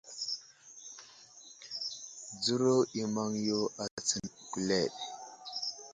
Dzəro 2.41 2.75
i 2.99 3.01
maŋ 3.13 3.31
yo 3.47 3.59
a 3.81 3.83
tsəŋ 4.07 4.25
kuleɗ. 4.49 4.91